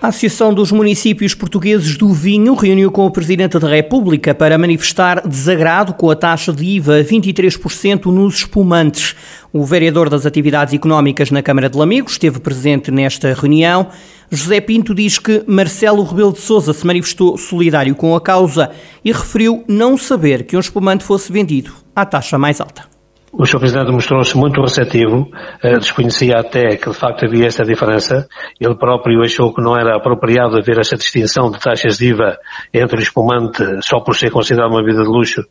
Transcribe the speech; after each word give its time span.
A 0.00 0.08
Associação 0.08 0.54
dos 0.54 0.70
Municípios 0.70 1.34
Portugueses 1.34 1.96
do 1.96 2.10
Vinho 2.10 2.54
reuniu 2.54 2.88
com 2.88 3.04
o 3.04 3.10
Presidente 3.10 3.58
da 3.58 3.68
República 3.68 4.32
para 4.32 4.56
manifestar 4.56 5.26
desagrado 5.26 5.92
com 5.92 6.08
a 6.08 6.14
taxa 6.14 6.52
de 6.52 6.64
IVA 6.64 7.02
23% 7.02 8.06
nos 8.06 8.36
espumantes. 8.36 9.16
O 9.52 9.64
vereador 9.64 10.08
das 10.08 10.24
Atividades 10.24 10.72
Económicas 10.72 11.32
na 11.32 11.42
Câmara 11.42 11.68
de 11.68 11.76
Lamegos 11.76 12.12
esteve 12.12 12.38
presente 12.38 12.92
nesta 12.92 13.34
reunião. 13.34 13.88
José 14.30 14.60
Pinto 14.60 14.94
diz 14.94 15.18
que 15.18 15.42
Marcelo 15.48 16.04
Rebelo 16.04 16.32
de 16.32 16.38
Sousa 16.38 16.72
se 16.72 16.86
manifestou 16.86 17.36
solidário 17.36 17.96
com 17.96 18.14
a 18.14 18.20
causa 18.20 18.70
e 19.04 19.10
referiu 19.10 19.64
não 19.66 19.98
saber 19.98 20.44
que 20.44 20.56
um 20.56 20.60
espumante 20.60 21.02
fosse 21.02 21.32
vendido 21.32 21.72
à 21.96 22.06
taxa 22.06 22.38
mais 22.38 22.60
alta. 22.60 22.97
O 23.30 23.44
Sr. 23.44 23.58
Presidente 23.58 23.92
mostrou-se 23.92 24.36
muito 24.36 24.60
receptivo, 24.60 25.28
eh, 25.62 25.78
desconhecia 25.78 26.38
até 26.38 26.76
que 26.76 26.88
de 26.88 26.96
facto 26.96 27.26
havia 27.26 27.46
esta 27.46 27.62
diferença. 27.62 28.26
Ele 28.58 28.74
próprio 28.74 29.22
achou 29.22 29.52
que 29.52 29.60
não 29.60 29.76
era 29.76 29.96
apropriado 29.96 30.56
haver 30.56 30.78
essa 30.78 30.96
distinção 30.96 31.50
de 31.50 31.60
taxas 31.60 31.98
de 31.98 32.08
IVA 32.08 32.38
entre 32.72 32.96
o 32.96 33.02
espumante, 33.02 33.62
só 33.82 34.00
por 34.00 34.16
ser 34.16 34.30
considerado 34.30 34.70
uma 34.70 34.82
vida 34.82 35.02
de 35.02 35.08
luxo, 35.08 35.42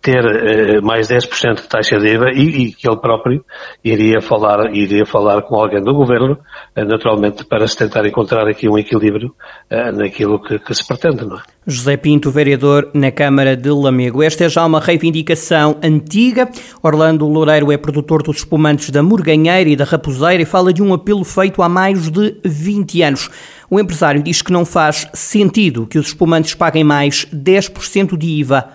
ter 0.00 0.24
eh, 0.24 0.80
mais 0.80 1.08
10% 1.08 1.62
de 1.62 1.68
taxa 1.68 1.98
de 1.98 2.14
IVA 2.14 2.30
e, 2.32 2.68
e, 2.68 2.72
que 2.72 2.88
ele 2.88 3.00
próprio 3.00 3.44
iria 3.82 4.20
falar, 4.20 4.72
iria 4.72 5.04
falar 5.04 5.42
com 5.42 5.56
alguém 5.56 5.82
do 5.82 5.92
Governo, 5.92 6.38
eh, 6.76 6.84
naturalmente 6.84 7.44
para 7.44 7.66
se 7.66 7.76
tentar 7.76 8.06
encontrar 8.06 8.46
aqui 8.46 8.68
um 8.68 8.78
equilíbrio 8.78 9.34
naquilo 9.70 10.40
que, 10.40 10.58
que 10.58 10.74
se 10.74 10.86
pretende, 10.86 11.24
não 11.24 11.36
é? 11.36 11.42
José 11.66 11.96
Pinto, 11.96 12.30
vereador 12.30 12.90
na 12.92 13.10
Câmara 13.10 13.56
de 13.56 13.70
Lamego. 13.70 14.22
Esta 14.22 14.44
é 14.44 14.48
já 14.50 14.66
uma 14.66 14.80
reivindicação 14.80 15.78
antiga. 15.82 16.48
Orlando 16.82 17.23
Loureiro 17.28 17.72
é 17.72 17.76
produtor 17.76 18.22
dos 18.22 18.38
espumantes 18.38 18.90
da 18.90 19.02
Morganheira 19.02 19.68
e 19.68 19.76
da 19.76 19.84
Raposeira 19.84 20.42
e 20.42 20.46
fala 20.46 20.72
de 20.72 20.82
um 20.82 20.92
apelo 20.92 21.24
feito 21.24 21.62
há 21.62 21.68
mais 21.68 22.10
de 22.10 22.36
20 22.44 23.02
anos. 23.02 23.30
O 23.70 23.78
empresário 23.80 24.22
diz 24.22 24.42
que 24.42 24.52
não 24.52 24.64
faz 24.64 25.08
sentido 25.12 25.86
que 25.86 25.98
os 25.98 26.08
espumantes 26.08 26.54
paguem 26.54 26.84
mais 26.84 27.26
10% 27.26 28.16
de 28.16 28.26
IVA 28.26 28.68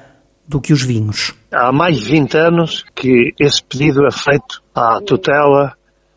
do 0.47 0.59
que 0.59 0.73
os 0.73 0.81
vinhos. 0.81 1.33
Há 1.51 1.71
mais 1.71 1.99
de 1.99 2.05
20 2.05 2.37
anos 2.37 2.85
que 2.95 3.33
esse 3.39 3.63
pedido 3.63 4.05
é 4.05 4.11
feito 4.11 4.61
à 4.73 4.99
tutela 5.01 5.73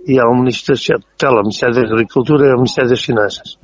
e 0.06 0.18
ao 0.18 0.34
Ministério, 0.34 1.00
tutela, 1.00 1.36
ao 1.36 1.42
Ministério 1.42 1.74
da 1.74 1.94
Agricultura 1.94 2.46
e 2.46 2.50
ao 2.50 2.56
Ministério 2.56 2.90
das 2.90 3.02
Finanças 3.02 3.58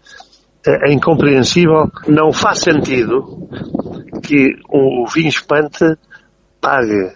é 0.67 0.93
incompreensível, 0.93 1.91
não 2.07 2.33
faz 2.33 2.59
sentido 2.61 3.49
que 4.23 4.57
o 4.69 5.07
vinho 5.07 5.29
espante 5.29 5.97
pague 6.61 7.13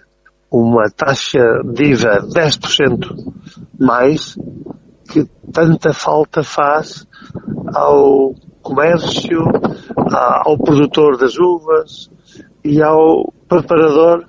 uma 0.53 0.87
taxa 0.87 1.41
de 1.65 1.93
IVA 1.93 2.27
10% 2.27 3.33
mais 3.79 4.37
que 5.09 5.27
tanta 5.51 5.91
falta 5.93 6.43
faz 6.43 7.07
ao 7.73 8.35
comércio, 8.61 9.39
ao 10.45 10.55
produtor 10.59 11.17
das 11.17 11.39
uvas 11.39 12.09
e 12.63 12.83
ao 12.83 13.33
preparador 13.47 14.25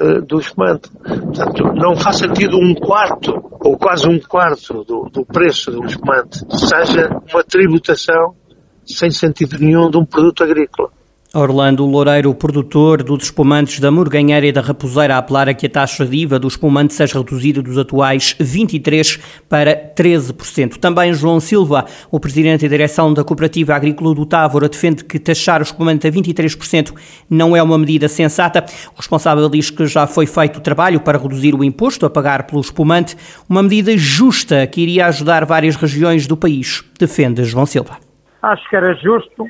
uh, 0.00 0.22
do 0.22 0.38
espumante. 0.38 0.88
Portanto, 1.02 1.64
não 1.74 1.96
faz 1.96 2.18
sentido 2.18 2.56
um 2.56 2.72
quarto, 2.74 3.32
ou 3.60 3.76
quase 3.76 4.08
um 4.08 4.20
quarto 4.20 4.84
do, 4.84 5.10
do 5.10 5.26
preço 5.26 5.72
do 5.72 5.84
espumante, 5.84 6.38
seja 6.48 7.08
uma 7.32 7.42
tributação 7.42 8.36
sem 8.84 9.10
sentido 9.10 9.58
nenhum 9.58 9.90
de 9.90 9.98
um 9.98 10.04
produto 10.04 10.44
agrícola. 10.44 10.90
Orlando 11.34 11.84
Loureiro, 11.84 12.34
produtor 12.34 13.02
dos 13.02 13.24
espumantes 13.24 13.80
da 13.80 13.90
Morganheira 13.90 14.46
e 14.46 14.52
da 14.52 14.60
Raposeira, 14.60 15.16
a 15.16 15.18
apelar 15.18 15.48
a 15.48 15.54
que 15.54 15.66
a 15.66 15.70
taxa 15.70 16.06
de 16.06 16.16
IVA 16.16 16.38
do 16.38 16.48
espumante 16.48 16.94
seja 16.94 17.18
reduzida 17.18 17.60
dos 17.60 17.76
atuais 17.76 18.34
23% 18.40 19.20
para 19.48 19.74
13%. 19.74 20.76
Também 20.78 21.12
João 21.12 21.40
Silva, 21.40 21.84
o 22.10 22.20
presidente 22.20 22.64
e 22.64 22.68
direção 22.68 23.12
da 23.12 23.24
Cooperativa 23.24 23.74
Agrícola 23.74 24.14
do 24.14 24.24
Távora, 24.24 24.68
defende 24.68 25.04
que 25.04 25.18
taxar 25.18 25.60
o 25.60 25.64
espumante 25.64 26.06
a 26.06 26.10
23% 26.10 26.94
não 27.28 27.56
é 27.56 27.62
uma 27.62 27.76
medida 27.76 28.08
sensata. 28.08 28.64
O 28.94 28.96
responsável 28.96 29.48
diz 29.48 29.70
que 29.70 29.86
já 29.86 30.06
foi 30.06 30.26
feito 30.26 30.58
o 30.58 30.62
trabalho 30.62 31.00
para 31.00 31.18
reduzir 31.18 31.54
o 31.54 31.64
imposto 31.64 32.06
a 32.06 32.10
pagar 32.10 32.44
pelo 32.44 32.60
espumante, 32.60 33.16
uma 33.48 33.62
medida 33.62 33.96
justa 33.96 34.66
que 34.66 34.80
iria 34.80 35.06
ajudar 35.06 35.44
várias 35.44 35.76
regiões 35.76 36.26
do 36.26 36.36
país, 36.36 36.84
defende 36.98 37.44
João 37.44 37.66
Silva 37.66 37.98
acho 38.46 38.68
que 38.68 38.76
era 38.76 38.94
justo, 38.94 39.48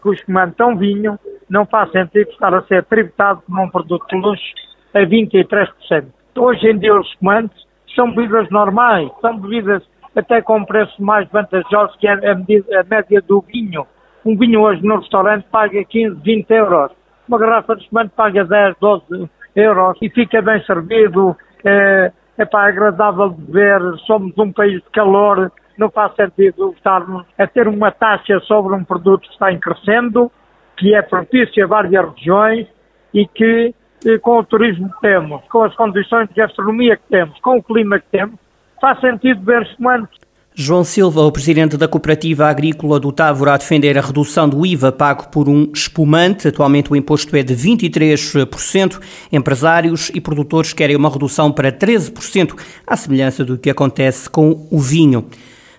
que 0.00 0.08
o 0.08 0.12
espumante 0.12 0.56
tão 0.56 0.76
vinho, 0.76 1.18
não 1.48 1.64
faz 1.66 1.90
sentido 1.90 2.30
estar 2.30 2.54
a 2.54 2.62
ser 2.62 2.84
tributado 2.84 3.42
como 3.46 3.62
um 3.62 3.70
produto 3.70 4.06
de 4.08 4.16
luxo 4.16 4.52
a 4.94 5.00
23%. 5.00 6.06
Hoje 6.36 6.68
em 6.68 6.78
dia 6.78 6.94
os 6.94 7.06
espumantes 7.08 7.56
são 7.94 8.14
bebidas 8.14 8.48
normais, 8.50 9.10
são 9.20 9.38
bebidas 9.38 9.82
até 10.14 10.42
com 10.42 10.64
preços 10.64 10.98
mais 10.98 11.28
vantajosos 11.30 11.96
que 11.96 12.06
a, 12.06 12.34
medida, 12.34 12.80
a 12.80 12.84
média 12.84 13.20
do 13.22 13.40
vinho. 13.40 13.86
Um 14.24 14.36
vinho 14.36 14.60
hoje 14.60 14.84
no 14.84 14.98
restaurante 14.98 15.46
paga 15.50 15.82
15, 15.84 16.20
20 16.22 16.50
euros. 16.50 16.92
Uma 17.26 17.38
garrafa 17.38 17.76
de 17.76 17.82
espumante 17.82 18.12
paga 18.14 18.44
10, 18.44 18.76
12 18.80 19.30
euros 19.56 19.98
e 20.02 20.10
fica 20.10 20.42
bem 20.42 20.62
servido. 20.64 21.36
É, 21.64 22.12
é 22.38 22.44
para 22.44 22.68
agradável 22.68 23.30
de 23.30 23.52
ver. 23.52 23.80
Somos 24.06 24.36
um 24.36 24.52
país 24.52 24.74
de 24.74 24.90
calor 24.92 25.50
não 25.80 25.90
faz 25.90 26.14
sentido 26.14 26.74
estarmos 26.76 27.24
a 27.38 27.46
ter 27.46 27.66
uma 27.66 27.90
taxa 27.90 28.38
sobre 28.40 28.74
um 28.74 28.84
produto 28.84 29.22
que 29.22 29.32
está 29.32 29.50
em 29.50 29.58
crescendo, 29.58 30.30
que 30.76 30.94
é 30.94 31.00
propício 31.00 31.64
a 31.64 31.66
várias 31.66 32.14
regiões 32.14 32.66
e 33.14 33.26
que, 33.26 33.74
eh, 34.04 34.18
com 34.18 34.38
o 34.38 34.44
turismo 34.44 34.92
que 34.92 35.00
temos, 35.00 35.40
com 35.48 35.62
as 35.62 35.74
condições 35.74 36.28
de 36.28 36.34
gastronomia 36.34 36.98
que 36.98 37.08
temos, 37.08 37.40
com 37.40 37.56
o 37.56 37.62
clima 37.62 37.98
que 37.98 38.06
temos, 38.12 38.38
faz 38.78 39.00
sentido 39.00 39.42
ver 39.42 39.62
espumantes. 39.62 40.20
João 40.54 40.84
Silva, 40.84 41.22
o 41.22 41.32
presidente 41.32 41.76
da 41.78 41.88
Cooperativa 41.88 42.46
Agrícola 42.46 43.00
do 43.00 43.10
Távora, 43.10 43.54
a 43.54 43.56
defender 43.56 43.96
a 43.96 44.02
redução 44.02 44.48
do 44.48 44.66
IVA 44.66 44.92
pago 44.92 45.28
por 45.28 45.48
um 45.48 45.70
espumante. 45.72 46.48
Atualmente 46.48 46.92
o 46.92 46.96
imposto 46.96 47.34
é 47.36 47.42
de 47.42 47.54
23%. 47.54 49.00
Empresários 49.32 50.10
e 50.12 50.20
produtores 50.20 50.74
querem 50.74 50.96
uma 50.96 51.08
redução 51.08 51.50
para 51.50 51.72
13%, 51.72 52.54
à 52.86 52.96
semelhança 52.96 53.44
do 53.44 53.56
que 53.56 53.70
acontece 53.70 54.28
com 54.28 54.66
o 54.70 54.78
vinho. 54.78 55.24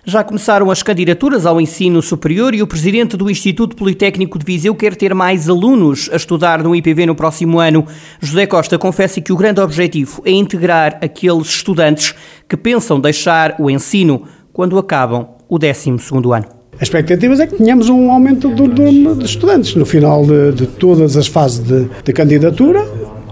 Já 0.04 0.24
começaram 0.24 0.68
as 0.68 0.82
candidaturas 0.82 1.46
ao 1.46 1.60
ensino 1.60 2.02
superior 2.02 2.56
e 2.56 2.60
o 2.60 2.66
presidente 2.66 3.16
do 3.16 3.30
Instituto 3.30 3.76
Politécnico 3.76 4.36
de 4.36 4.44
Viseu 4.44 4.74
quer 4.74 4.96
ter 4.96 5.14
mais 5.14 5.48
alunos 5.48 6.10
a 6.12 6.16
estudar 6.16 6.60
no 6.60 6.74
IPV 6.74 7.06
no 7.06 7.14
próximo 7.14 7.60
ano. 7.60 7.86
José 8.20 8.44
Costa 8.46 8.76
confessa 8.76 9.20
que 9.20 9.32
o 9.32 9.36
grande 9.36 9.60
objetivo 9.60 10.20
é 10.24 10.32
integrar 10.32 10.98
aqueles 11.00 11.46
estudantes 11.46 12.16
que 12.48 12.56
pensam 12.56 12.98
deixar 12.98 13.54
o 13.60 13.70
ensino 13.70 14.24
quando 14.52 14.76
acabam 14.76 15.28
o 15.48 15.56
12 15.56 15.90
ano. 16.34 16.46
As 16.74 16.82
expectativas 16.82 17.38
é 17.38 17.46
que 17.46 17.54
tenhamos 17.54 17.88
um 17.88 18.10
aumento 18.10 18.48
do 18.48 18.66
número 18.66 19.14
de 19.14 19.24
estudantes. 19.24 19.76
No 19.76 19.86
final 19.86 20.26
de, 20.26 20.50
de 20.50 20.66
todas 20.66 21.16
as 21.16 21.28
fases 21.28 21.60
de, 21.60 21.88
de 22.02 22.12
candidatura, 22.12 22.84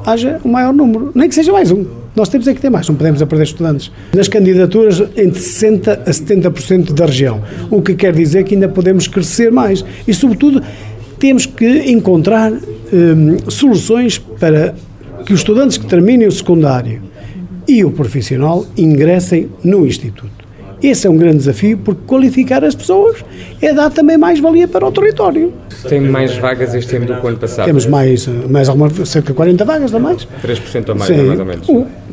haja 0.06 0.40
um 0.44 0.52
maior 0.52 0.72
número, 0.72 1.10
nem 1.16 1.28
que 1.28 1.34
seja 1.34 1.50
mais 1.50 1.72
um. 1.72 1.99
Nós 2.14 2.28
temos 2.28 2.48
é 2.48 2.54
que 2.54 2.60
ter 2.60 2.70
mais, 2.70 2.88
não 2.88 2.96
podemos 2.96 3.22
perder 3.22 3.44
estudantes. 3.44 3.90
Nas 4.14 4.28
candidaturas, 4.28 5.00
entre 5.16 5.40
60% 5.40 5.88
a 5.88 6.10
70% 6.10 6.92
da 6.92 7.06
região, 7.06 7.42
o 7.70 7.80
que 7.80 7.94
quer 7.94 8.12
dizer 8.12 8.44
que 8.44 8.54
ainda 8.54 8.68
podemos 8.68 9.06
crescer 9.06 9.52
mais. 9.52 9.84
E, 10.06 10.12
sobretudo, 10.12 10.62
temos 11.18 11.46
que 11.46 11.90
encontrar 11.90 12.52
hum, 12.52 13.38
soluções 13.48 14.18
para 14.18 14.74
que 15.24 15.32
os 15.32 15.40
estudantes 15.40 15.76
que 15.76 15.86
terminem 15.86 16.26
o 16.26 16.32
secundário 16.32 17.02
e 17.68 17.84
o 17.84 17.92
profissional 17.92 18.66
ingressem 18.76 19.48
no 19.62 19.86
Instituto. 19.86 20.39
Esse 20.82 21.06
é 21.06 21.10
um 21.10 21.16
grande 21.16 21.38
desafio, 21.38 21.76
porque 21.78 22.00
qualificar 22.06 22.64
as 22.64 22.74
pessoas 22.74 23.22
é 23.60 23.72
dar 23.72 23.90
também 23.90 24.16
mais 24.16 24.40
valia 24.40 24.66
para 24.66 24.86
o 24.86 24.90
território. 24.90 25.52
Tem 25.88 26.00
mais 26.00 26.36
vagas 26.36 26.74
este 26.74 26.96
ano 26.96 27.06
do 27.06 27.16
que 27.16 27.24
o 27.24 27.28
ano 27.28 27.36
passado? 27.38 27.66
Temos 27.66 27.86
mais, 27.86 28.26
mais 28.26 28.68
alguma, 28.68 28.88
cerca 29.04 29.28
de 29.28 29.34
40 29.34 29.64
vagas, 29.64 29.92
não 29.92 30.00
mais? 30.00 30.26
3% 30.42 30.88
ou 30.88 30.94
mais, 30.94 31.06
Sim, 31.06 31.22
mais 31.22 31.38
ou 31.40 31.46
menos. 31.46 31.68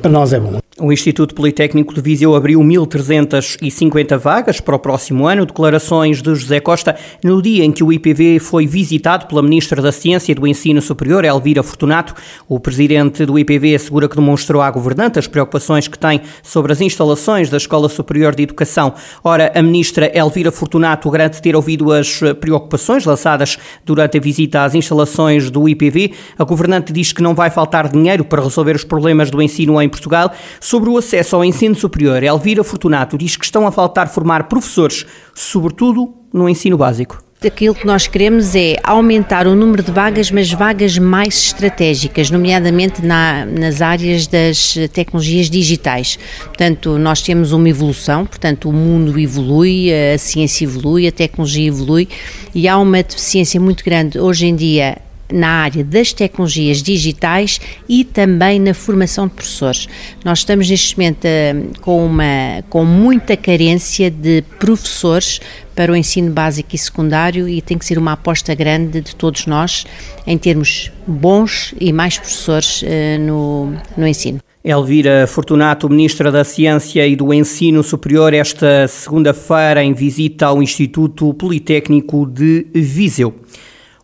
Para 0.07 0.09
nós 0.09 0.31
é 0.31 0.39
bom. 0.39 0.59
O 0.79 0.93
Instituto 0.93 1.33
Politécnico 1.33 1.91
de 1.91 2.01
Viseu 2.01 2.35
abriu 2.35 2.59
1.350 2.59 4.15
vagas 4.15 4.61
para 4.61 4.75
o 4.75 4.79
próximo 4.79 5.25
ano. 5.25 5.43
Declarações 5.43 6.21
de 6.21 6.35
José 6.35 6.59
Costa 6.59 6.95
no 7.23 7.41
dia 7.41 7.65
em 7.65 7.71
que 7.71 7.83
o 7.83 7.91
IPV 7.91 8.37
foi 8.37 8.67
visitado 8.67 9.25
pela 9.25 9.41
Ministra 9.41 9.81
da 9.81 9.91
Ciência 9.91 10.31
e 10.31 10.35
do 10.35 10.45
Ensino 10.45 10.79
Superior, 10.79 11.25
Elvira 11.25 11.63
Fortunato. 11.63 12.13
O 12.47 12.59
presidente 12.59 13.25
do 13.25 13.39
IPV 13.39 13.73
assegura 13.73 14.07
que 14.07 14.15
demonstrou 14.15 14.61
à 14.61 14.69
governante 14.69 15.17
as 15.17 15.25
preocupações 15.25 15.87
que 15.87 15.97
tem 15.97 16.21
sobre 16.43 16.71
as 16.71 16.79
instalações 16.79 17.49
da 17.49 17.57
Escola 17.57 17.89
Superior 17.89 18.35
de 18.35 18.43
Educação. 18.43 18.93
Ora, 19.23 19.51
a 19.55 19.61
Ministra 19.63 20.15
Elvira 20.15 20.51
Fortunato 20.51 21.09
garante 21.09 21.41
ter 21.41 21.55
ouvido 21.55 21.91
as 21.91 22.19
preocupações 22.39 23.03
lançadas 23.03 23.57
durante 23.83 24.19
a 24.19 24.21
visita 24.21 24.63
às 24.63 24.75
instalações 24.75 25.49
do 25.49 25.67
IPV. 25.67 26.11
A 26.37 26.43
governante 26.43 26.93
diz 26.93 27.11
que 27.11 27.23
não 27.23 27.33
vai 27.33 27.49
faltar 27.49 27.89
dinheiro 27.89 28.23
para 28.23 28.43
resolver 28.43 28.75
os 28.75 28.83
problemas 28.83 29.31
do 29.31 29.41
ensino 29.41 29.81
em 29.81 29.89
Portugal. 29.97 30.31
Sobre 30.59 30.89
o 30.89 30.97
acesso 30.97 31.35
ao 31.35 31.43
ensino 31.43 31.75
superior, 31.75 32.23
Elvira 32.23 32.63
Fortunato 32.63 33.17
diz 33.17 33.35
que 33.35 33.45
estão 33.45 33.67
a 33.67 33.71
faltar 33.71 34.07
formar 34.07 34.43
professores, 34.45 35.05
sobretudo 35.33 36.13
no 36.33 36.47
ensino 36.47 36.77
básico. 36.77 37.27
Aquilo 37.45 37.75
que 37.75 37.85
nós 37.85 38.07
queremos 38.07 38.55
é 38.55 38.77
aumentar 38.83 39.45
o 39.45 39.55
número 39.55 39.83
de 39.83 39.91
vagas, 39.91 40.31
mas 40.31 40.51
vagas 40.51 40.97
mais 40.97 41.35
estratégicas, 41.37 42.31
nomeadamente 42.31 43.05
na, 43.05 43.45
nas 43.45 43.79
áreas 43.79 44.25
das 44.25 44.75
tecnologias 44.91 45.47
digitais. 45.47 46.17
Portanto, 46.45 46.97
nós 46.97 47.21
temos 47.21 47.51
uma 47.51 47.69
evolução, 47.69 48.25
portanto, 48.25 48.67
o 48.67 48.73
mundo 48.73 49.19
evolui, 49.19 49.91
a 49.93 50.17
ciência 50.17 50.65
evolui, 50.65 51.05
a 51.07 51.11
tecnologia 51.11 51.67
evolui 51.67 52.07
e 52.55 52.67
há 52.67 52.75
uma 52.79 53.03
deficiência 53.03 53.61
muito 53.61 53.85
grande 53.85 54.19
hoje 54.19 54.47
em 54.47 54.55
dia 54.55 54.97
na 55.31 55.63
área 55.63 55.83
das 55.83 56.13
tecnologias 56.13 56.81
digitais 56.81 57.59
e 57.87 58.03
também 58.03 58.59
na 58.59 58.73
formação 58.73 59.27
de 59.27 59.33
professores. 59.33 59.87
Nós 60.23 60.39
estamos 60.39 60.69
neste 60.69 60.97
momento 60.97 61.25
uh, 61.25 61.79
com, 61.81 62.05
uma, 62.05 62.63
com 62.69 62.85
muita 62.85 63.35
carência 63.35 64.09
de 64.09 64.43
professores 64.59 65.39
para 65.75 65.91
o 65.91 65.95
ensino 65.95 66.31
básico 66.31 66.73
e 66.73 66.77
secundário 66.77 67.47
e 67.47 67.61
tem 67.61 67.77
que 67.77 67.85
ser 67.85 67.97
uma 67.97 68.13
aposta 68.13 68.55
grande 68.55 69.01
de 69.01 69.15
todos 69.15 69.45
nós 69.45 69.85
em 70.25 70.37
termos 70.37 70.91
bons 71.05 71.73
e 71.79 71.93
mais 71.93 72.17
professores 72.17 72.81
uh, 72.81 72.85
no, 73.19 73.73
no 73.95 74.07
ensino. 74.07 74.39
Elvira 74.63 75.25
Fortunato, 75.27 75.89
Ministra 75.89 76.29
da 76.29 76.43
Ciência 76.43 77.07
e 77.07 77.15
do 77.15 77.33
Ensino 77.33 77.81
Superior, 77.81 78.33
esta 78.33 78.85
segunda-feira 78.87 79.81
em 79.81 79.93
visita 79.93 80.47
ao 80.47 80.61
Instituto 80.61 81.33
Politécnico 81.33 82.25
de 82.25 82.67
Viseu. 82.73 83.33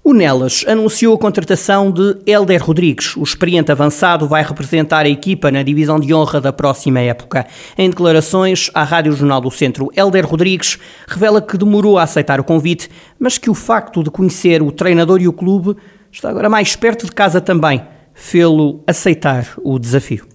O 0.06 0.14
Nelas 0.14 0.66
anunciou 0.68 1.16
a 1.16 1.18
contratação 1.18 1.90
de 1.90 2.18
Helder 2.28 2.62
Rodrigues. 2.62 3.16
O 3.16 3.24
experiente 3.24 3.72
avançado 3.72 4.28
vai 4.28 4.44
representar 4.44 5.06
a 5.06 5.10
equipa 5.10 5.50
na 5.50 5.64
divisão 5.64 5.98
de 5.98 6.14
honra 6.14 6.42
da 6.42 6.52
próxima 6.52 7.00
época. 7.00 7.46
Em 7.78 7.90
declarações 7.90 8.70
à 8.76 8.84
Rádio 8.84 9.14
Jornal 9.14 9.40
do 9.40 9.50
Centro, 9.50 9.90
Helder 9.96 10.28
Rodrigues 10.28 10.78
revela 11.08 11.42
que 11.42 11.58
demorou 11.58 11.98
a 11.98 12.04
aceitar 12.04 12.38
o 12.38 12.44
convite, 12.44 12.90
mas 13.18 13.38
que 13.38 13.50
o 13.50 13.54
facto 13.54 14.04
de 14.04 14.12
conhecer 14.12 14.62
o 14.62 14.74
treinador 14.74 15.22
e 15.22 15.28
o 15.30 15.32
clube 15.32 15.78
está 16.12 16.30
agora 16.30 16.50
mais 16.50 16.76
perto 16.76 17.06
de 17.06 17.12
casa 17.14 17.40
também, 17.40 17.82
fê-lo 18.14 18.84
aceitar 18.86 19.46
o 19.64 19.80
desafio. 19.80 20.26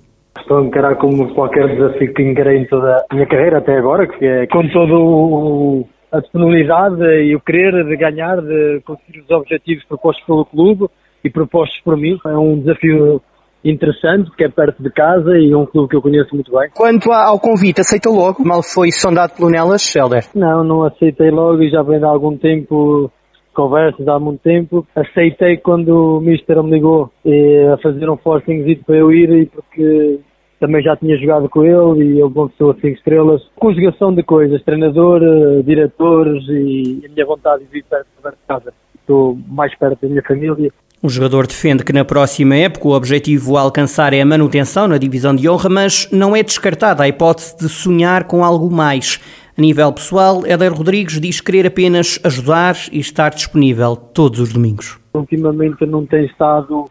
Estou 0.40 0.60
a 0.60 0.62
encarar 0.64 0.96
como 0.96 1.34
qualquer 1.34 1.68
desafio 1.68 2.14
que 2.14 2.22
encarei 2.22 2.62
em 2.62 2.66
toda 2.66 3.04
a 3.10 3.14
minha 3.14 3.26
carreira 3.26 3.58
até 3.58 3.76
agora, 3.76 4.06
que 4.06 4.24
é 4.24 4.46
com 4.46 4.66
todo 4.68 4.94
o 4.94 5.88
a 6.12 6.20
disponibilidade 6.20 7.02
e 7.02 7.34
o 7.34 7.40
querer 7.40 7.84
de 7.84 7.96
ganhar, 7.96 8.40
de 8.40 8.80
conseguir 8.84 9.20
os 9.20 9.30
objetivos 9.30 9.84
propostos 9.84 10.24
pelo 10.24 10.44
clube 10.44 10.86
e 11.24 11.30
propostos 11.30 11.78
por 11.84 11.96
mim. 11.96 12.18
É 12.24 12.36
um 12.36 12.58
desafio 12.58 13.20
interessante, 13.64 14.28
porque 14.28 14.44
é 14.44 14.48
perto 14.48 14.82
de 14.82 14.90
casa 14.90 15.36
e 15.36 15.52
é 15.52 15.56
um 15.56 15.66
clube 15.66 15.88
que 15.88 15.96
eu 15.96 16.02
conheço 16.02 16.34
muito 16.34 16.50
bem. 16.52 16.70
Quanto 16.74 17.12
ao 17.12 17.38
convite, 17.38 17.80
aceitou 17.80 18.14
logo? 18.14 18.44
Mal 18.44 18.62
foi 18.62 18.90
sondado 18.90 19.34
pelo 19.34 19.50
Nelas, 19.50 19.94
Helder? 19.94 20.24
Não, 20.34 20.62
não 20.64 20.84
aceitei 20.84 21.30
logo 21.30 21.62
e 21.62 21.70
já 21.70 21.82
vem 21.82 21.98
de 21.98 22.04
algum 22.04 22.36
tempo 22.36 23.10
conversas 23.52 24.06
há 24.06 24.20
muito 24.20 24.40
tempo. 24.40 24.86
Aceitei 24.94 25.56
quando 25.56 26.18
o 26.18 26.20
Mister 26.20 26.62
me 26.62 26.70
ligou 26.70 27.10
a 27.74 27.76
fazer 27.78 28.08
um 28.08 28.16
forcing 28.16 28.62
para 28.86 28.96
eu 28.96 29.10
ir 29.10 29.30
e 29.30 29.46
porque 29.46 30.20
também 30.58 30.82
já 30.82 30.96
tinha 30.96 31.16
jogado 31.16 31.48
com 31.48 31.64
ele 31.64 32.04
e 32.04 32.10
ele 32.12 32.22
uma 32.22 32.48
pessoa 32.48 32.76
5 32.80 32.88
estrelas. 32.88 33.42
Conjugação 33.56 34.14
de 34.14 34.22
coisas, 34.22 34.62
treinador, 34.62 35.22
eh, 35.22 35.62
diretores 35.62 36.44
e 36.48 37.02
a 37.06 37.12
minha 37.12 37.26
vontade 37.26 37.64
de 37.64 37.70
vir 37.70 37.84
perto 37.84 38.06
de 38.22 38.36
casa. 38.46 38.72
Estou 39.00 39.38
mais 39.48 39.76
perto 39.76 40.02
da 40.02 40.08
minha 40.08 40.22
família. 40.22 40.72
O 41.00 41.08
jogador 41.08 41.46
defende 41.46 41.84
que 41.84 41.92
na 41.92 42.04
próxima 42.04 42.56
época 42.56 42.88
o 42.88 42.92
objetivo 42.92 43.56
a 43.56 43.60
alcançar 43.60 44.12
é 44.12 44.20
a 44.20 44.26
manutenção 44.26 44.88
na 44.88 44.98
divisão 44.98 45.34
de 45.34 45.48
honra, 45.48 45.68
mas 45.68 46.10
não 46.10 46.34
é 46.34 46.42
descartada 46.42 47.04
a 47.04 47.08
hipótese 47.08 47.56
de 47.56 47.68
sonhar 47.68 48.24
com 48.24 48.44
algo 48.44 48.68
mais. 48.68 49.20
A 49.56 49.60
nível 49.60 49.92
pessoal, 49.92 50.44
Éder 50.44 50.72
Rodrigues 50.72 51.20
diz 51.20 51.40
querer 51.40 51.66
apenas 51.66 52.18
ajudar 52.24 52.74
e 52.90 52.98
estar 52.98 53.30
disponível 53.30 53.94
todos 53.94 54.40
os 54.40 54.52
domingos. 54.52 54.98
Ultimamente 55.14 55.86
não 55.86 56.04
tem 56.04 56.24
estado 56.26 56.90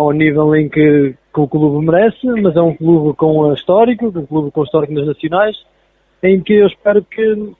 ao 0.00 0.12
nível 0.12 0.54
em 0.56 0.68
que, 0.68 1.14
que 1.34 1.40
o 1.40 1.46
clube 1.46 1.86
merece, 1.86 2.26
mas 2.42 2.56
é 2.56 2.60
um 2.60 2.74
clube 2.74 3.14
com 3.16 3.52
histórico, 3.52 4.06
um 4.06 4.26
clube 4.26 4.50
com 4.50 4.62
histórico 4.62 4.94
nas 4.94 5.06
nacionais, 5.06 5.56
em 6.22 6.40
que 6.40 6.54
eu 6.54 6.66
espero 6.66 7.04
que 7.04 7.52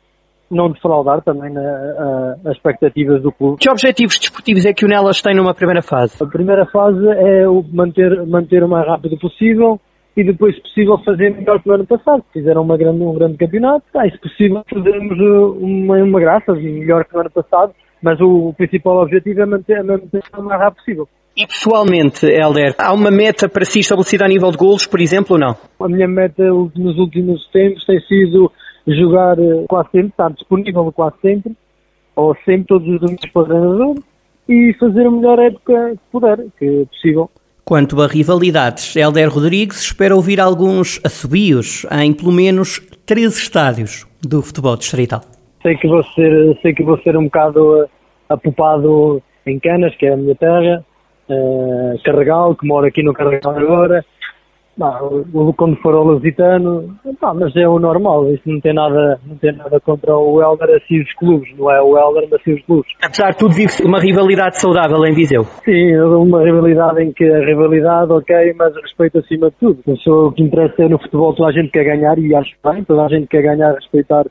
não 0.50 0.70
defraudar 0.70 1.22
também 1.22 1.52
na, 1.52 2.36
as 2.44 2.56
expectativas 2.56 3.22
do 3.22 3.30
clube. 3.30 3.58
Que 3.60 3.70
objetivos 3.70 4.18
desportivos 4.18 4.64
é 4.64 4.72
que 4.72 4.84
o 4.84 4.88
Nelas 4.88 5.22
tem 5.22 5.36
numa 5.36 5.54
primeira 5.54 5.82
fase? 5.82 6.16
A 6.22 6.26
primeira 6.26 6.66
fase 6.66 7.06
é 7.08 7.46
o 7.46 7.62
manter, 7.62 8.26
manter 8.26 8.64
o 8.64 8.68
mais 8.68 8.86
rápido 8.86 9.18
possível 9.18 9.78
e 10.16 10.24
depois, 10.24 10.56
se 10.56 10.62
possível, 10.62 10.98
fazer 11.04 11.30
melhor 11.30 11.62
que 11.62 11.70
o 11.70 11.72
ano 11.72 11.86
passado. 11.86 12.24
Fizeram 12.32 12.62
uma 12.62 12.76
grande, 12.76 13.02
um 13.02 13.14
grande 13.14 13.36
campeonato, 13.36 13.84
ah, 13.94 14.06
e 14.06 14.10
se 14.10 14.18
possível, 14.18 14.64
fazermos 14.68 15.18
uh, 15.18 15.52
uma, 15.60 15.96
uma 15.98 16.20
graça, 16.20 16.52
melhor 16.52 17.04
que 17.04 17.16
o 17.16 17.20
ano 17.20 17.30
passado, 17.30 17.72
mas 18.02 18.20
o, 18.20 18.48
o 18.48 18.54
principal 18.54 19.02
objetivo 19.02 19.42
é 19.42 19.46
manter, 19.46 19.78
é 19.78 19.82
manter 19.82 20.22
o 20.36 20.42
mais 20.42 20.60
rápido 20.60 20.78
possível. 20.78 21.08
E 21.36 21.46
pessoalmente, 21.46 22.26
Helder, 22.26 22.74
há 22.78 22.92
uma 22.92 23.10
meta 23.10 23.48
para 23.48 23.64
si 23.64 23.80
estabelecida 23.80 24.24
a 24.24 24.28
nível 24.28 24.50
de 24.50 24.56
golos, 24.56 24.86
por 24.86 25.00
exemplo, 25.00 25.34
ou 25.34 25.38
não? 25.38 25.56
A 25.80 25.88
minha 25.88 26.08
meta 26.08 26.42
nos 26.44 26.98
últimos 26.98 27.46
tempos 27.50 27.84
tem 27.86 28.00
sido 28.00 28.50
jogar 28.86 29.38
eh, 29.38 29.64
quase 29.68 29.90
sempre, 29.90 30.08
estar 30.08 30.30
disponível 30.30 30.92
quase 30.92 31.16
sempre, 31.22 31.52
ou 32.16 32.36
sempre 32.44 32.64
todos 32.64 32.88
os 32.88 33.00
domingos 33.00 33.30
para 33.30 33.42
o 33.42 33.44
treinador, 33.46 33.94
e 34.48 34.74
fazer 34.78 35.06
a 35.06 35.10
melhor 35.10 35.38
época 35.38 35.92
que 35.92 36.00
puder, 36.10 36.38
que 36.58 36.64
é 36.64 36.84
possível. 36.86 37.30
Quanto 37.64 38.02
a 38.02 38.08
rivalidades, 38.08 38.96
Helder 38.96 39.30
Rodrigues 39.32 39.80
espera 39.80 40.16
ouvir 40.16 40.40
alguns 40.40 41.00
assobios 41.04 41.86
em 42.02 42.12
pelo 42.12 42.32
menos 42.32 42.80
três 43.06 43.36
estádios 43.36 44.06
do 44.20 44.42
futebol 44.42 44.76
distrital. 44.76 45.20
Sei 45.62 45.76
que 45.76 45.86
vou 45.86 46.02
ser, 46.02 46.58
sei 46.62 46.74
que 46.74 46.82
vou 46.82 47.00
ser 47.02 47.16
um 47.16 47.24
bocado 47.24 47.88
apupado 48.28 49.22
em 49.46 49.58
Canas, 49.60 49.94
que 49.96 50.06
é 50.06 50.14
a 50.14 50.16
minha 50.16 50.34
terra, 50.34 50.84
uh, 51.30 52.02
Carregal, 52.04 52.54
que 52.54 52.66
mora 52.66 52.88
aqui 52.88 53.02
no 53.02 53.12
Carregal 53.12 53.56
agora. 53.56 54.04
quando 55.56 55.76
for 55.76 55.94
ao 55.94 56.04
Lusitano, 56.04 56.96
mas 57.20 57.54
é 57.56 57.68
o 57.68 57.78
normal, 57.78 58.32
isso 58.32 58.42
não 58.46 58.60
tem 58.60 58.72
nada, 58.72 59.20
não 59.26 59.36
tem 59.36 59.52
nada 59.52 59.78
contra 59.80 60.16
o 60.16 60.40
Helder, 60.40 60.76
assim 60.76 61.00
os 61.00 61.12
clubes, 61.14 61.56
não 61.58 61.70
é 61.70 61.82
o 61.82 61.98
Helder, 61.98 62.28
mas 62.30 62.42
sim 62.42 62.54
os 62.54 62.62
clubes. 62.62 62.92
Apesar 63.02 63.30
de 63.30 63.38
tudo, 63.38 63.54
vive 63.54 63.72
uma 63.84 64.00
rivalidade 64.00 64.60
saudável 64.60 65.04
em 65.04 65.14
Viseu? 65.14 65.44
Sim, 65.64 65.96
uma 65.98 66.42
rivalidade 66.42 67.02
em 67.02 67.12
que 67.12 67.24
a 67.24 67.44
rivalidade, 67.44 68.12
ok, 68.12 68.54
mas 68.56 68.74
respeito 68.74 69.18
acima 69.18 69.50
de 69.50 69.56
tudo. 69.56 69.96
Sou, 69.98 70.28
o 70.28 70.32
que 70.32 70.42
interessa 70.42 70.82
é 70.82 70.88
no 70.88 70.98
futebol, 70.98 71.34
toda 71.34 71.50
a 71.50 71.52
gente 71.52 71.70
quer 71.70 71.84
ganhar 71.84 72.18
e 72.18 72.34
acho 72.34 72.54
bem, 72.64 72.84
toda 72.84 73.04
a 73.04 73.08
gente 73.08 73.26
quer 73.26 73.42
ganhar, 73.42 73.74
respeitar, 73.74 74.24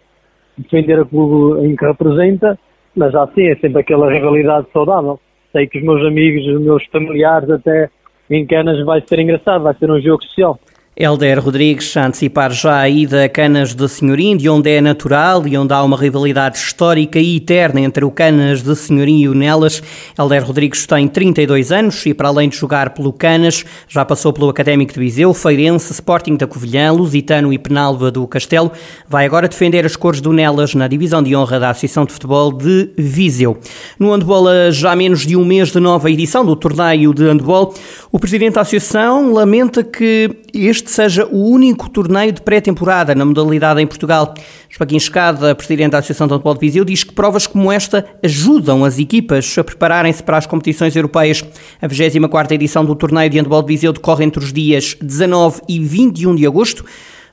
defender 0.57 0.99
o 0.99 1.05
clube 1.05 1.65
em 1.65 1.75
que 1.75 1.85
representa, 1.85 2.57
mas 2.95 3.13
assim 3.13 3.47
é 3.47 3.55
sempre 3.55 3.81
aquela 3.81 4.11
rivalidade 4.11 4.67
saudável 4.73 5.19
sei 5.51 5.67
que 5.67 5.77
os 5.79 5.83
meus 5.83 6.05
amigos, 6.05 6.45
os 6.47 6.61
meus 6.61 6.85
familiares 6.85 7.49
até 7.49 7.89
em 8.29 8.45
Canas 8.45 8.83
vai 8.85 9.01
ser 9.01 9.19
engraçado, 9.19 9.63
vai 9.63 9.73
ser 9.75 9.89
um 9.89 9.99
jogo 9.99 10.23
social. 10.23 10.59
Helder 11.01 11.39
Rodrigues 11.39 11.95
a 11.95 12.07
antecipar 12.07 12.51
já 12.51 12.81
a 12.81 12.89
ida 12.89 13.23
a 13.23 13.29
Canas 13.29 13.73
de 13.73 13.87
Senhorim, 13.87 14.35
de 14.35 14.49
onde 14.49 14.69
é 14.69 14.81
natural 14.81 15.47
e 15.47 15.57
onde 15.57 15.73
há 15.73 15.81
uma 15.81 15.95
rivalidade 15.95 16.57
histórica 16.57 17.17
e 17.17 17.37
eterna 17.37 17.79
entre 17.79 18.03
o 18.03 18.11
Canas 18.11 18.61
de 18.61 18.75
Senhorim 18.75 19.21
e 19.21 19.29
o 19.29 19.33
Nelas. 19.33 19.81
Helder 20.19 20.45
Rodrigues 20.45 20.85
tem 20.85 21.07
32 21.07 21.71
anos 21.71 22.05
e, 22.05 22.13
para 22.13 22.27
além 22.27 22.49
de 22.49 22.57
jogar 22.57 22.89
pelo 22.89 23.13
Canas, 23.13 23.63
já 23.87 24.03
passou 24.03 24.33
pelo 24.33 24.49
Académico 24.49 24.91
de 24.91 24.99
Viseu, 24.99 25.33
Feirense, 25.33 25.93
Sporting 25.93 26.35
da 26.35 26.45
Covilhã, 26.45 26.91
Lusitano 26.91 27.53
e 27.53 27.57
Penalva 27.57 28.11
do 28.11 28.27
Castelo. 28.27 28.69
Vai 29.07 29.25
agora 29.25 29.47
defender 29.47 29.85
as 29.85 29.95
cores 29.95 30.19
do 30.19 30.33
Nelas 30.33 30.75
na 30.75 30.89
divisão 30.89 31.23
de 31.23 31.33
honra 31.33 31.61
da 31.61 31.69
Associação 31.69 32.03
de 32.03 32.11
Futebol 32.11 32.51
de 32.51 32.89
Viseu. 32.97 33.57
No 33.97 34.11
handball, 34.11 34.69
já 34.69 34.93
menos 34.97 35.25
de 35.25 35.37
um 35.37 35.45
mês 35.45 35.71
de 35.71 35.79
nova 35.79 36.11
edição 36.11 36.43
do 36.45 36.57
torneio 36.57 37.13
de 37.13 37.23
handball, 37.23 37.73
o 38.11 38.19
presidente 38.19 38.55
da 38.55 38.61
Associação 38.61 39.31
lamenta 39.31 39.81
que 39.81 40.29
este 40.53 40.88
este 40.89 40.95
seja 40.95 41.27
o 41.27 41.43
único 41.49 41.87
torneio 41.87 42.31
de 42.31 42.41
pré-temporada 42.41 43.13
na 43.13 43.23
modalidade 43.23 43.79
em 43.79 43.85
Portugal. 43.85 44.33
Joaquim 44.69 44.97
Escada, 44.97 45.53
presidente 45.53 45.91
da 45.91 45.99
Associação 45.99 46.27
de 46.27 46.33
Handball 46.33 46.55
de 46.55 46.59
Viseu, 46.59 46.83
diz 46.83 47.03
que 47.03 47.13
provas 47.13 47.45
como 47.45 47.71
esta 47.71 48.05
ajudam 48.23 48.83
as 48.83 48.97
equipas 48.97 49.55
a 49.57 49.63
prepararem-se 49.63 50.23
para 50.23 50.37
as 50.37 50.47
competições 50.47 50.95
europeias. 50.95 51.43
A 51.81 51.87
24ª 51.87 52.51
edição 52.51 52.83
do 52.83 52.95
torneio 52.95 53.29
de 53.29 53.37
Handball 53.37 53.61
de 53.61 53.67
Viseu 53.67 53.93
decorre 53.93 54.25
entre 54.25 54.43
os 54.43 54.51
dias 54.51 54.97
19 54.99 55.61
e 55.69 55.79
21 55.79 56.35
de 56.35 56.47
agosto. 56.47 56.83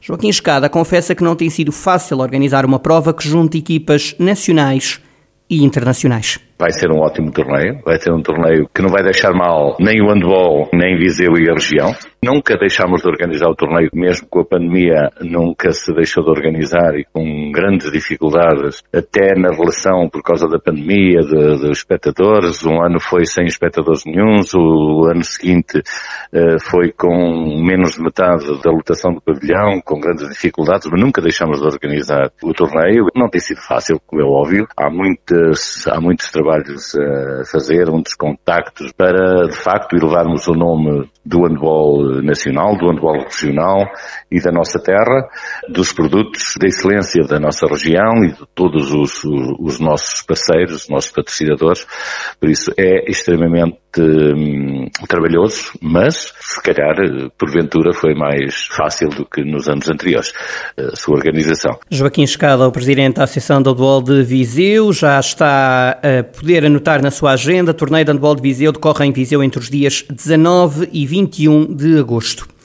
Joaquim 0.01 0.29
Escada 0.29 0.69
confessa 0.69 1.15
que 1.15 1.25
não 1.25 1.35
tem 1.35 1.49
sido 1.49 1.73
fácil 1.73 2.19
organizar 2.19 2.65
uma 2.65 2.79
prova 2.79 3.15
que 3.15 3.27
junte 3.27 3.59
equipas 3.59 4.15
nacionais 4.19 5.01
e 5.49 5.65
internacionais. 5.65 6.39
Vai 6.59 6.73
ser 6.73 6.91
um 6.91 6.99
ótimo 6.99 7.31
torneio, 7.31 7.81
vai 7.85 7.99
ser 7.99 8.13
um 8.13 8.23
torneio 8.23 8.69
que 8.75 8.83
não 8.83 8.89
vai 8.89 9.03
deixar 9.03 9.33
mal 9.33 9.77
nem 9.79 10.01
o 10.01 10.09
handball, 10.09 10.69
nem 10.73 10.97
Viseu 10.97 11.37
e 11.37 11.51
a 11.51 11.55
região. 11.55 11.95
Nunca 12.27 12.57
deixámos 12.57 13.03
de 13.03 13.09
organizar 13.09 13.49
o 13.49 13.55
torneio, 13.55 13.89
mesmo 13.95 14.27
com 14.27 14.41
a 14.41 14.45
pandemia, 14.45 15.13
nunca 15.21 15.71
se 15.71 15.95
deixou 15.95 16.25
de 16.25 16.31
organizar 16.31 16.99
e 16.99 17.05
com 17.05 17.53
grandes 17.53 17.93
dificuldades, 17.93 18.83
até 18.93 19.39
na 19.39 19.51
relação 19.51 20.09
por 20.11 20.25
causa 20.25 20.49
da 20.49 20.59
pandemia, 20.59 21.21
dos 21.21 21.63
espectadores. 21.63 22.67
Um 22.67 22.83
ano 22.85 22.99
foi 22.99 23.25
sem 23.27 23.45
espectadores 23.45 24.03
nenhums, 24.05 24.53
o 24.55 25.09
ano 25.09 25.23
seguinte 25.23 25.79
uh, 25.79 26.59
foi 26.69 26.91
com 26.91 27.63
menos 27.65 27.95
de 27.95 28.03
metade 28.03 28.45
da 28.61 28.73
lotação 28.73 29.13
do 29.13 29.21
pavilhão, 29.21 29.81
com 29.85 30.01
grandes 30.01 30.29
dificuldades, 30.29 30.89
mas 30.91 31.01
nunca 31.01 31.23
deixámos 31.23 31.61
de 31.61 31.67
organizar 31.67 32.33
o 32.43 32.53
torneio. 32.53 33.07
Não 33.15 33.29
tem 33.29 33.41
sido 33.41 33.61
fácil, 33.61 34.01
como 34.05 34.21
é 34.21 34.25
óbvio. 34.25 34.67
Há 34.77 34.91
muitos, 34.91 35.87
há 35.87 36.01
muitos 36.01 36.33
trabalhos 36.33 36.93
a 36.97 37.45
fazer, 37.53 37.89
muitos 37.89 38.15
contactos 38.15 38.91
para, 38.93 39.47
de 39.47 39.57
facto, 39.57 39.95
elevarmos 39.95 40.49
o 40.49 40.55
nome 40.55 41.09
do 41.25 41.43
handball 41.43 42.16
nacional, 42.23 42.77
do 42.77 42.89
handball 42.89 43.25
regional 43.25 43.85
e 44.31 44.41
da 44.41 44.51
nossa 44.51 44.79
terra, 44.83 45.29
dos 45.69 45.93
produtos 45.93 46.55
da 46.61 46.67
excelência 46.67 47.23
da 47.25 47.39
nossa 47.39 47.67
região 47.67 48.25
e 48.25 48.33
de 48.33 48.47
todos 48.55 48.93
os, 48.93 49.25
os 49.25 49.79
nossos 49.79 50.23
parceiros, 50.23 50.83
os 50.83 50.89
nossos 50.89 51.11
patrocinadores. 51.11 51.87
Por 52.41 52.51
isso 52.51 52.73
é 52.79 53.11
extremamente 53.11 53.79
hum, 54.03 54.87
trabalhoso, 55.09 55.73
mas 55.81 56.33
se 56.41 56.63
calhar, 56.63 56.97
porventura, 57.39 57.93
foi 57.93 58.15
mais 58.15 58.67
fácil 58.71 59.09
do 59.09 59.25
que 59.25 59.43
nos 59.43 59.69
anos 59.69 59.89
anteriores, 59.89 60.33
a 60.77 60.97
sua 60.97 61.17
organização. 61.17 61.79
Joaquim 61.91 62.23
Escada, 62.23 62.67
o 62.67 62.73
Presidente 62.73 63.17
da 63.17 63.25
Associação 63.25 63.63
de 63.63 63.69
Handball 63.69 64.03
de 64.03 64.23
Viseu, 64.23 64.93
já 64.93 65.19
está 65.19 65.99
a 66.03 66.25
poder 66.25 66.65
anotar 66.65 67.03
na 67.03 67.11
sua 67.11 67.33
agenda, 67.33 67.71
o 67.71 67.75
torneio 67.75 68.05
de 68.05 68.13
handball 68.13 68.35
de 68.35 68.43
Viseu 68.43 68.73
decorre 68.73 69.07
em 69.07 69.13
Viseu 69.13 69.43
entre 69.43 69.59
os 69.59 69.71
dias 69.71 70.05
19 70.11 70.89
e 70.93 71.07
21 71.07 71.75
de 71.75 71.99
agosto. 71.99 72.56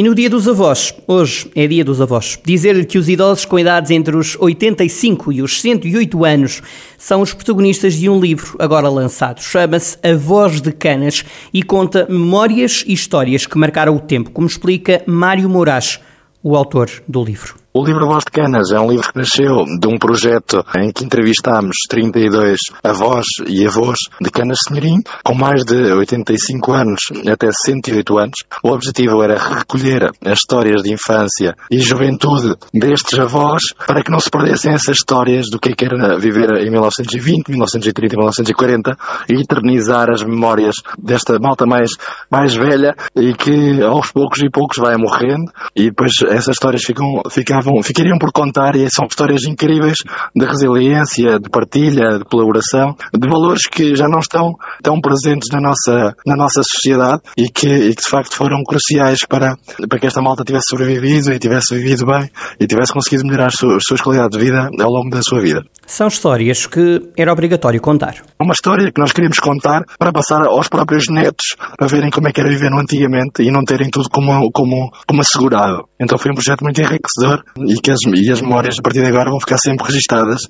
E 0.00 0.02
no 0.02 0.14
dia 0.14 0.30
dos 0.30 0.48
avós, 0.48 0.94
hoje 1.06 1.50
é 1.54 1.66
dia 1.66 1.84
dos 1.84 2.00
avós, 2.00 2.38
dizer-lhe 2.42 2.86
que 2.86 2.96
os 2.96 3.06
idosos 3.06 3.44
com 3.44 3.58
idades 3.58 3.90
entre 3.90 4.16
os 4.16 4.34
85 4.40 5.30
e 5.30 5.42
os 5.42 5.60
108 5.60 6.24
anos 6.24 6.62
são 6.96 7.20
os 7.20 7.34
protagonistas 7.34 7.92
de 7.96 8.08
um 8.08 8.18
livro 8.18 8.56
agora 8.58 8.88
lançado. 8.88 9.42
Chama-se 9.42 9.98
A 10.02 10.16
Voz 10.16 10.62
de 10.62 10.72
Canas 10.72 11.22
e 11.52 11.62
conta 11.62 12.06
memórias 12.08 12.82
e 12.86 12.94
histórias 12.94 13.44
que 13.44 13.58
marcaram 13.58 13.94
o 13.94 14.00
tempo, 14.00 14.30
como 14.30 14.46
explica 14.46 15.02
Mário 15.04 15.50
Moraes, 15.50 16.00
o 16.42 16.56
autor 16.56 16.90
do 17.06 17.22
livro. 17.22 17.56
O 17.72 17.84
livro 17.84 18.04
Voz 18.04 18.24
de 18.24 18.32
Canas 18.32 18.72
é 18.72 18.80
um 18.80 18.90
livro 18.90 19.12
que 19.12 19.16
nasceu 19.16 19.64
de 19.78 19.86
um 19.86 19.96
projeto 19.96 20.66
em 20.76 20.90
que 20.90 21.04
entrevistámos 21.04 21.76
32 21.88 22.58
avós 22.82 23.26
e 23.46 23.64
avós 23.64 23.96
de 24.20 24.28
Canas 24.28 24.58
Senhorim, 24.66 24.96
com 25.22 25.36
mais 25.36 25.64
de 25.64 25.76
85 25.76 26.72
anos 26.72 27.00
até 27.32 27.48
108 27.52 28.18
anos. 28.18 28.42
O 28.64 28.70
objetivo 28.70 29.22
era 29.22 29.38
recolher 29.38 30.10
as 30.24 30.40
histórias 30.40 30.82
de 30.82 30.92
infância 30.92 31.54
e 31.70 31.78
juventude 31.78 32.56
destes 32.74 33.16
avós 33.20 33.62
para 33.86 34.02
que 34.02 34.10
não 34.10 34.18
se 34.18 34.30
perdessem 34.30 34.72
essas 34.72 34.96
histórias 34.96 35.48
do 35.48 35.60
que 35.60 35.72
era 35.84 36.18
viver 36.18 36.50
em 36.56 36.72
1920, 36.72 37.50
1930 37.50 38.14
e 38.14 38.18
1940 38.18 38.98
e 39.28 39.42
eternizar 39.42 40.10
as 40.10 40.24
memórias 40.24 40.74
desta 40.98 41.38
malta 41.38 41.66
mais, 41.66 41.92
mais 42.28 42.52
velha 42.52 42.96
e 43.14 43.32
que 43.32 43.80
aos 43.80 44.10
poucos 44.10 44.40
e 44.40 44.50
poucos 44.50 44.78
vai 44.78 44.96
morrendo 44.96 45.52
e 45.76 45.84
depois 45.84 46.14
essas 46.28 46.56
histórias 46.56 46.82
ficam, 46.82 47.22
ficam 47.30 47.59
ficavam, 47.60 47.82
ficariam 47.82 48.18
por 48.18 48.32
contar 48.32 48.74
e 48.74 48.90
são 48.90 49.06
histórias 49.06 49.44
incríveis 49.44 49.98
de 50.34 50.44
resiliência, 50.44 51.38
de 51.38 51.48
partilha, 51.48 52.18
de 52.18 52.24
colaboração, 52.24 52.96
de 53.12 53.28
valores 53.28 53.66
que 53.66 53.94
já 53.94 54.08
não 54.08 54.18
estão 54.18 54.54
tão 54.82 55.00
presentes 55.00 55.48
na 55.52 55.60
nossa, 55.60 56.14
na 56.26 56.36
nossa 56.36 56.62
sociedade 56.62 57.22
e 57.36 57.48
que, 57.48 57.68
e 57.68 57.94
que 57.94 58.02
de 58.02 58.08
facto 58.08 58.34
foram 58.34 58.62
cruciais 58.64 59.24
para, 59.26 59.56
para 59.88 59.98
que 59.98 60.06
esta 60.06 60.22
malta 60.22 60.44
tivesse 60.44 60.68
sobrevivido 60.70 61.32
e 61.32 61.38
tivesse 61.38 61.74
vivido 61.74 62.06
bem 62.06 62.30
e 62.58 62.66
tivesse 62.66 62.92
conseguido 62.92 63.24
melhorar 63.24 63.46
as 63.46 63.54
suas, 63.54 63.76
as 63.76 63.84
suas 63.84 64.00
qualidades 64.00 64.38
de 64.38 64.44
vida 64.44 64.70
ao 64.80 64.90
longo 64.90 65.10
da 65.10 65.22
sua 65.22 65.40
vida. 65.40 65.62
São 65.86 66.08
histórias 66.08 66.66
que 66.66 67.10
era 67.16 67.32
obrigatório 67.32 67.80
contar. 67.80 68.16
Uma 68.40 68.52
história 68.52 68.90
que 68.92 69.00
nós 69.00 69.12
queríamos 69.12 69.38
contar 69.38 69.84
para 69.98 70.12
passar 70.12 70.46
aos 70.46 70.68
próprios 70.68 71.08
netos, 71.08 71.56
para 71.76 71.88
verem 71.88 72.10
como 72.10 72.28
é 72.28 72.32
que 72.32 72.40
era 72.40 72.48
viver 72.48 72.70
no 72.70 72.80
antigamente 72.80 73.42
e 73.42 73.50
não 73.50 73.64
terem 73.64 73.90
tudo 73.90 74.08
como, 74.08 74.50
como, 74.52 74.90
como 75.06 75.20
assegurado. 75.20 75.89
Então 76.00 76.16
foi 76.16 76.30
um 76.30 76.34
projeto 76.34 76.62
muito 76.62 76.80
enriquecedor 76.80 77.44
e 77.58 77.74
que 77.74 77.90
as, 77.90 77.98
e 78.14 78.30
as 78.30 78.40
memórias 78.40 78.76
a 78.78 78.82
partir 78.82 79.00
de 79.00 79.06
agora 79.06 79.28
vão 79.28 79.38
ficar 79.38 79.58
sempre 79.58 79.86
registadas 79.86 80.40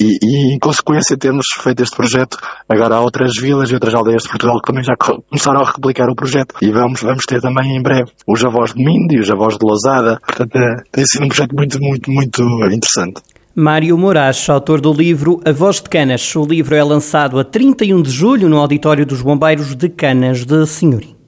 e, 0.00 0.18
e, 0.22 0.54
em 0.54 0.58
consequência 0.58 1.16
temos 1.16 1.48
feito 1.60 1.82
este 1.82 1.96
projeto 1.96 2.38
agora 2.68 2.94
há 2.94 3.00
outras 3.00 3.32
vilas 3.40 3.70
e 3.70 3.74
outras 3.74 3.92
aldeias 3.92 4.22
de 4.22 4.28
Portugal 4.28 4.60
que 4.60 4.70
também 4.70 4.84
já 4.84 4.94
começaram 4.96 5.60
a 5.60 5.70
replicar 5.70 6.08
o 6.08 6.14
projeto 6.14 6.54
e 6.62 6.70
vamos, 6.70 7.00
vamos 7.02 7.24
ter 7.26 7.40
também 7.40 7.76
em 7.76 7.82
breve 7.82 8.10
os 8.26 8.44
avós 8.44 8.72
de 8.72 8.84
Minde 8.84 9.16
e 9.16 9.20
os 9.20 9.30
avós 9.30 9.58
de 9.58 9.66
Lousada 9.66 10.18
portanto 10.24 10.56
é, 10.56 10.82
tem 10.92 11.06
sido 11.06 11.24
um 11.24 11.28
projeto 11.28 11.56
muito, 11.56 11.80
muito, 11.80 12.10
muito 12.10 12.42
interessante. 12.74 13.20
Mário 13.52 13.98
Moraes, 13.98 14.48
autor 14.48 14.80
do 14.80 14.92
livro 14.92 15.40
A 15.44 15.50
Voz 15.50 15.82
de 15.82 15.90
Canas. 15.90 16.36
O 16.36 16.44
livro 16.44 16.74
é 16.74 16.84
lançado 16.84 17.38
a 17.38 17.44
31 17.44 18.00
de 18.00 18.10
julho 18.10 18.48
no 18.48 18.58
auditório 18.58 19.04
dos 19.04 19.22
Bombeiros 19.22 19.74
de 19.74 19.88
Canas 19.88 20.46
de 20.46 20.64
Senhorim. 20.66 21.19